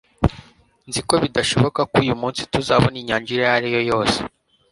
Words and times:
nzi 0.87 1.01
ko 1.07 1.13
bidashoboka 1.23 1.81
ko 1.91 1.95
uyu 2.03 2.15
munsi 2.21 2.41
tuzabona 2.53 2.95
inyanja 3.01 3.29
iyo 3.35 3.45
ari 3.55 3.67
yo 3.75 3.81
yose 3.91 4.17